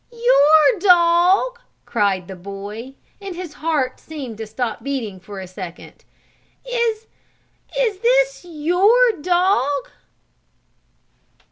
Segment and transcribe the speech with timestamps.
[0.11, 6.05] "Your dog?" cried the boy, and his heart seemed to stop beating for a second.
[6.67, 7.05] "Is
[7.77, 9.91] is this your dog?"